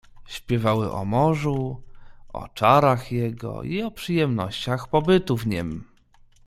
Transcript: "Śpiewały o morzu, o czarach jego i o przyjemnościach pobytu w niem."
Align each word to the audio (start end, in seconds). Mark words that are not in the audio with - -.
"Śpiewały 0.27 0.91
o 0.91 1.05
morzu, 1.05 1.81
o 2.33 2.47
czarach 2.47 3.11
jego 3.11 3.63
i 3.63 3.81
o 3.81 3.91
przyjemnościach 3.91 4.87
pobytu 4.87 5.37
w 5.37 5.47
niem." 5.47 5.83